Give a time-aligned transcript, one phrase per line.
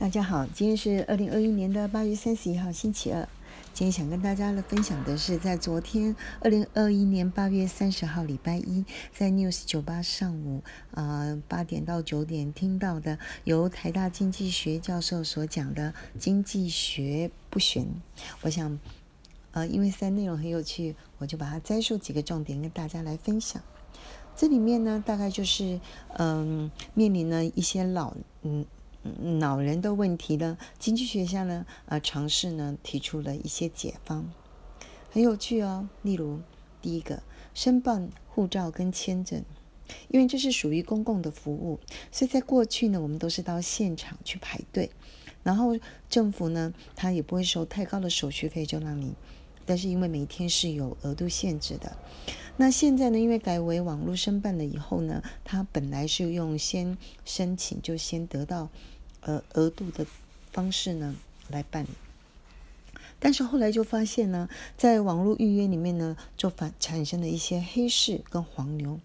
[0.00, 3.28] 大家好，今天是二零二一年的八月三十一号，星期二。
[3.74, 8.82] 今天想跟大家来分享的是，在昨天二零二一年八月三十号礼拜一，
[9.12, 17.86] 在 News 九八上午呃八点到九点听到的，由台大经济学教授所讲的经济学不悬。
[18.40, 18.78] 我想，
[19.50, 23.60] 呃，因为三内容很有趣，我就把它摘述几个重点跟大家来分享。
[24.34, 25.78] 这里面呢，大概就是
[26.16, 28.64] 嗯，面临了一些老嗯。
[29.38, 30.58] 恼人的问题呢？
[30.78, 34.30] 经济学家呢，呃，尝试呢提出了一些解方，
[35.10, 35.88] 很有趣哦。
[36.02, 36.40] 例如，
[36.82, 37.22] 第一个，
[37.54, 39.42] 申办护照跟签证，
[40.08, 41.80] 因为这是属于公共的服务，
[42.12, 44.90] 所以在过去呢，我们都是到现场去排队，
[45.42, 45.78] 然后
[46.10, 49.14] 政府呢，他也不会收太高的手续费就让你，
[49.64, 51.96] 但是因为每天是有额度限制的。
[52.58, 58.68] 那现在呢，因为改为网络申办了以后呢，他本来是用先申请就先得到。
[59.22, 60.06] 呃，额度的
[60.50, 61.14] 方式呢
[61.48, 61.88] 来办理，
[63.18, 68.98] 但是后来就发现呢，在网络预约里面呢，就反产生了一些黑市跟黄牛。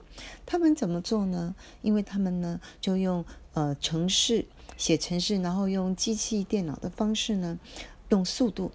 [0.45, 1.53] 他们怎么做呢？
[1.81, 4.45] 因为他们呢就用呃城市
[4.77, 7.59] 写城市，然后用机器电脑的方式呢，
[8.09, 8.71] 用速度。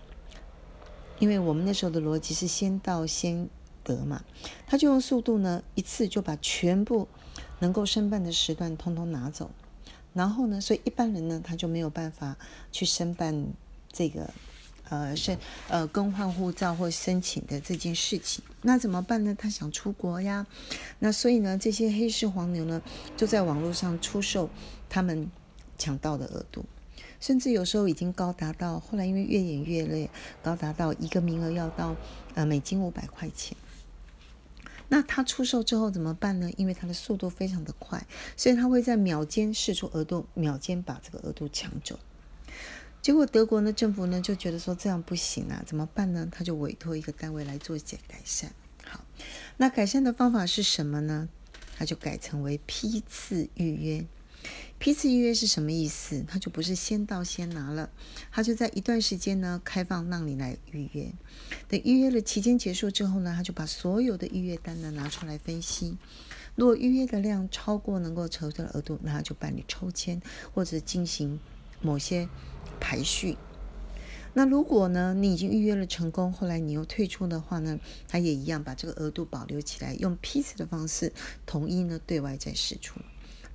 [1.18, 3.48] 因为我们那时候的逻辑是先到先
[3.82, 4.22] 得嘛，
[4.66, 7.08] 他就用速度呢，一次就把全部
[7.58, 9.50] 能够申办的时段通通拿走。
[10.12, 12.36] 然后呢，所以一般人呢，他就没有办法
[12.72, 13.46] 去申办
[13.92, 14.28] 这个
[14.88, 18.44] 呃申呃更换护照或申请的这件事情。
[18.62, 19.34] 那怎么办呢？
[19.38, 20.46] 他想出国呀。
[20.98, 22.82] 那所以呢，这些黑市黄牛呢，
[23.16, 24.50] 就在网络上出售
[24.88, 25.30] 他们
[25.78, 26.64] 抢到的额度，
[27.20, 30.10] 甚至有时候已经高达到后来因为越演越烈，
[30.42, 31.94] 高达到一个名额要到
[32.34, 33.56] 呃美金五百块钱。
[34.90, 36.50] 那他出售之后怎么办呢？
[36.56, 38.04] 因为它的速度非常的快，
[38.36, 41.98] 所以他会在秒间试出额度，秒间把这个额度抢走。
[43.00, 46.28] 结果德国呢政府呢就觉得说这样不行啊，怎么办呢？
[46.30, 48.52] 他就委托一个单位来做一些改善。
[48.84, 49.04] 好，
[49.56, 51.28] 那改善的方法是什么呢？
[51.78, 54.04] 他就改成为批次预约。
[54.80, 56.24] 批次预约是什么意思？
[56.26, 57.90] 它就不是先到先拿了，
[58.30, 61.12] 它就在一段时间呢开放让你来预约。
[61.68, 65.98] 等预约的期间结束之后呢，他就把所有的预约单呢拿出来分析。
[66.54, 70.22] 如果预约的量超过能够抽的额度，那他就办理抽签
[70.54, 71.38] 或者进行
[71.82, 72.26] 某些
[72.80, 73.36] 排序。
[74.32, 81.12] 那如果呢你已经预约了成功，后来你又退出的话呢，他也一样把这个额度保留起来，用批次的方式
[81.44, 82.98] 统一呢对外再释出。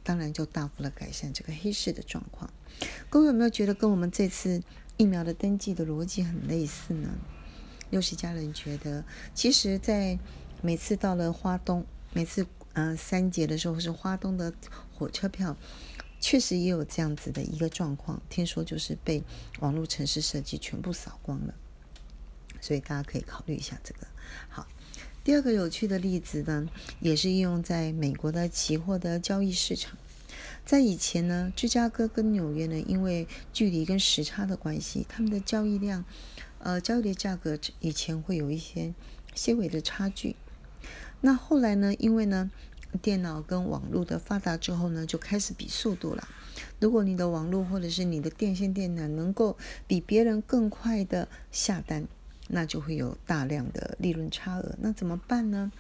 [0.05, 2.53] 当然就大幅的改善这个黑市的状况。
[3.09, 4.61] 各位有没有觉得跟我们这次
[4.95, 7.09] 疫苗的登记的逻辑很类似呢？
[7.89, 10.19] 六十家人觉得，其实，在
[10.61, 11.83] 每次到了花东，
[12.13, 14.53] 每次呃三节的时候是花东的
[14.93, 15.57] 火车票，
[16.19, 18.21] 确实也有这样子的一个状况。
[18.29, 19.23] 听说就是被
[19.59, 21.53] 网络城市设计全部扫光了，
[22.61, 24.07] 所以大家可以考虑一下这个。
[24.49, 24.67] 好。
[25.25, 26.69] 第二个有趣的例子呢，
[26.99, 29.97] 也是应用在美国的期货的交易市场。
[30.63, 36.05] 在以前呢，芝加哥跟纽约呢，因为距离跟时差的关系，他们的交易量，
[36.59, 38.93] 呃，交易的价格以前会有一些
[39.33, 40.35] 些微的差距。
[41.21, 42.51] 那后来呢，因为呢，
[43.01, 46.27] 电脑跟网络的发达之后呢，就开始比速度了。
[46.79, 52.07] 如果你的网络或者是你的电线电缆能够比别人更快的下单。
[52.47, 55.71] 那就会有大量的利润差额，那怎么办呢？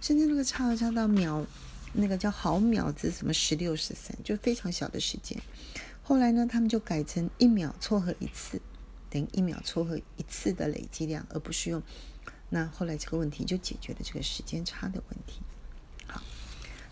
[0.00, 1.44] 甚至那个差额差到秒，
[1.92, 5.40] 那个叫毫秒值，什么十六十三，就非常小的时间。
[6.02, 8.60] 后来呢，他们就改成一秒撮合一次，
[9.10, 11.82] 等于一秒撮合一次的累积量，而不是用。
[12.50, 15.40] 那后来这个问题就解决了这个时间差的问题。
[16.06, 16.22] 好，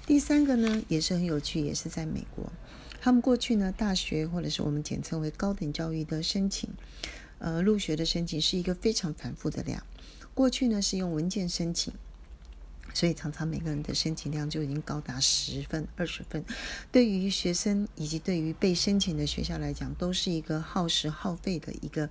[0.06, 2.52] 第三个呢也是很有趣，也是在美国，
[3.00, 6.68] 他们过去呢大学或者是我们简称为高等教育的申请。
[7.38, 9.84] 呃，入学的申请是一个非常繁复的量。
[10.34, 11.92] 过去呢是用文件申请，
[12.92, 16.44] 所以常常每个人的申请量就已经高达十份、二十份。
[16.90, 22.10] 对于学生以及对于被申请的学校来讲，都是一个耗时耗费的一个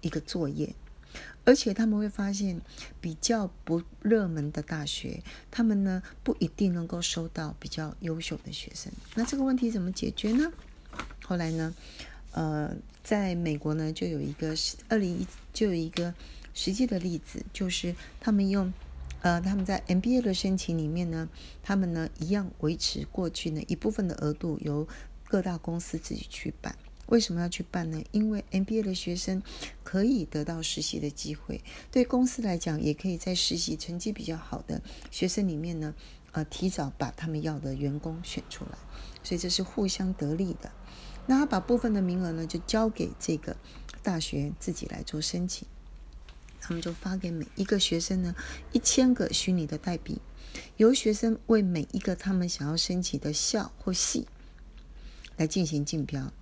[0.00, 0.74] 一个作业。
[1.44, 2.60] 而且他们会发现，
[3.00, 8.92] 比较不热门的大学，他们呢不一定能够收到比较优秀的学生。
[9.14, 10.52] 那这个问题怎么解决呢？
[11.24, 11.74] 后来呢？
[12.32, 14.54] 呃，在美国呢，就有一个
[14.88, 16.14] 二零一就有一个
[16.54, 18.72] 实际的例子，就是他们用
[19.20, 21.28] 呃他们在 MBA 的申请里面呢，
[21.62, 24.86] 他们呢一样维持过去呢一部分的额度由
[25.28, 26.76] 各大公司自己去办。
[27.06, 28.02] 为什么要去办呢？
[28.12, 29.42] 因为 MBA 的学生
[29.82, 34.80] 可以得到实习的机会，对公司来讲，也可以在实习成绩比较好的
[35.10, 35.94] 学生里面呢，
[36.30, 38.78] 呃，提早把他们要的员工选出来，
[39.22, 40.72] 所以这是互相得利的。
[41.26, 43.56] 那他把部分的名额呢，就交给这个
[44.02, 45.66] 大学自己来做申请。
[46.60, 48.34] 他们就发给每一个学生呢
[48.70, 50.20] 一千个虚拟的代币，
[50.76, 54.28] 由学生为每一个他们想要申请的校或系
[55.36, 56.32] 来进行竞标。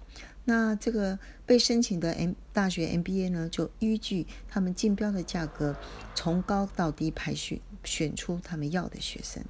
[0.44, 5.76] 那这个被申请的 M 大学 MBA 呢，就依据他们竞标的价格，
[6.15, 9.44] 从高到低排序，选出他们要的学生。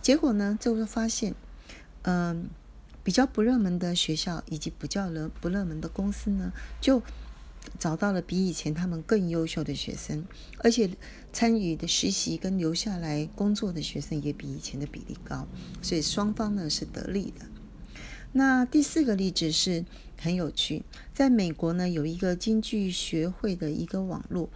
[0.00, 1.34] 结果呢，就会发现，
[2.02, 2.48] 嗯，
[3.04, 7.02] 比较不热门的学校以及不叫热不热门的公司呢，就
[7.78, 10.24] 找到了比以前他们更优秀的学生，
[10.58, 10.90] 而且
[11.32, 15.46] 参与的实习跟留下来工作的学生也比以前的比例高，
[15.80, 17.46] 所以双方呢是得利的。
[18.32, 19.84] 那第四个例子是
[20.18, 20.82] 很有趣，
[21.12, 24.48] 在美国呢有一个经济学会的一个网络，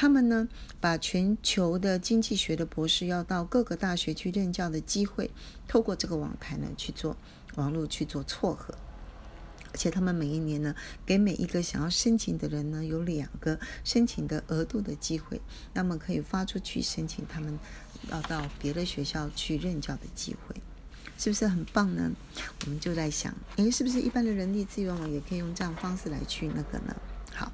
[0.00, 0.48] 他们呢
[0.80, 5.30] 把全球的经济学的博士要到各个大学去任教的机会，
[5.68, 7.18] 透过这个网台呢去做
[7.56, 8.74] 网络去做撮合，
[9.70, 10.74] 而且他们每一年呢
[11.04, 15.38] 给每一个想要申请的人呢有两个申请的额度的机会，
[15.74, 17.58] 那么可以发出去申请他们
[18.08, 20.56] 要到别的学校去任教的机会。
[21.18, 22.10] 是不是很棒呢？
[22.64, 26.96] 我们就在想，诶，是不是一般的人力资源网也可以用这样方式来去那个呢？
[27.34, 27.52] 好，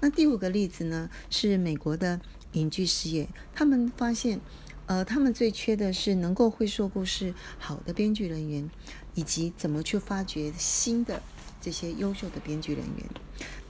[0.00, 2.20] 那第五个例子呢，是美国的
[2.52, 4.40] 影剧事业，他们发现，
[4.86, 8.70] 呃，他们最缺的是能够会说故事好的编剧人员，
[9.14, 11.22] 以及怎么去发掘新的
[11.60, 13.06] 这些优秀的编剧人员。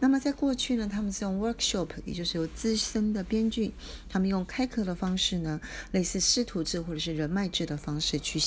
[0.00, 3.72] 那么在过去呢，他们是用 workshop，也就是由资深的编剧，
[4.08, 5.60] 他们用开课的方式呢，
[5.92, 8.40] 类似师徒制或者是人脉制的方式去。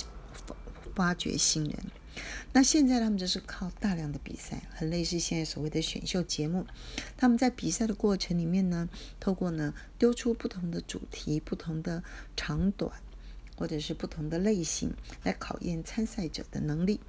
[0.96, 1.74] 挖掘新人，
[2.54, 6.66] 那现在他们就是靠大量的比赛，很类似现在所谓的选秀节目。
[7.18, 8.90] 他们在比赛的过程里面呢，
[9.20, 12.04] 透过呢丢出不同的主题、不同的
[12.36, 12.92] 长短，
[13.56, 17.00] 或者是不同的类型，来考验参赛者的能力。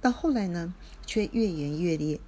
[0.00, 0.74] 到后来呢，
[1.06, 2.18] 却越演越烈，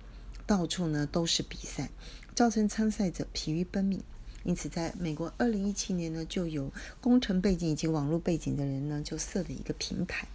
[0.47, 1.91] 到处呢都是比赛，
[2.35, 4.03] 造成参赛者疲于奔命。
[4.45, 10.29] 因此，在美国二零一七年呢，就有工程背景以及网络背景的人呢，就设了一个平台。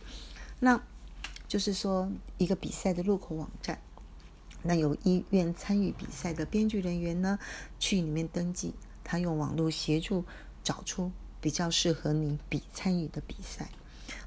[0.59, 0.83] 那
[1.49, 2.07] 就是说，
[2.37, 3.81] 一个比赛的入口网站，
[4.61, 7.39] 那有意愿参与比赛的编剧人员呢，
[7.79, 10.23] 去里面登记，他用网络协助
[10.63, 11.11] 找出
[11.41, 13.71] 比较适合你比参与的比赛。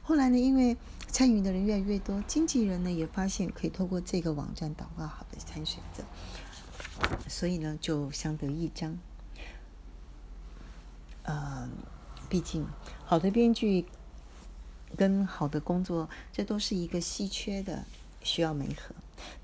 [0.02, 0.76] 后来呢，因为
[1.06, 6.02] 参与的人越来越多，经纪人呢也发现可以透过这个网站找到好的参选者，
[7.28, 8.98] 所以呢就相得益彰。
[11.22, 11.70] 呃，
[12.28, 12.66] 毕竟
[13.04, 13.86] 好的编剧。
[14.96, 17.84] 跟好的工作，这都是一个稀缺的，
[18.22, 18.94] 需要媒合。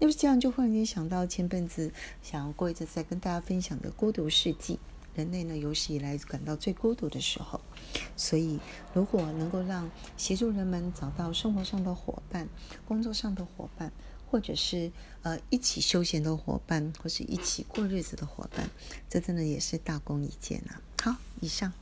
[0.00, 1.92] 那么这样就忽然间想到前辈子
[2.22, 4.78] 想要过一次在跟大家分享的孤独世纪，
[5.14, 7.60] 人类呢有史以来感到最孤独的时候。
[8.16, 8.58] 所以
[8.92, 12.48] 如果能够让协助人们找到生活上的伙伴、
[12.86, 13.92] 工作上的伙伴，
[14.30, 14.90] 或者是
[15.22, 18.68] 呃一起休闲的伙伴，或是一起过日子的伙伴，
[19.08, 20.82] 这真的也是大功一件啊。
[21.02, 21.72] 好，以上。